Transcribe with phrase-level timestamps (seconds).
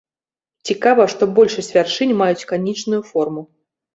[0.69, 3.41] Цікава, што большасць вяршынь маюць канічную форму.